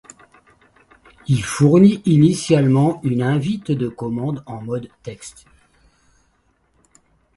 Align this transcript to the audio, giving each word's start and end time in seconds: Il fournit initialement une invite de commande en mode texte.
Il 1.27 1.43
fournit 1.45 2.01
initialement 2.07 3.01
une 3.03 3.21
invite 3.21 3.69
de 3.69 3.87
commande 3.87 4.41
en 4.47 4.59
mode 4.59 4.89
texte. 5.03 5.45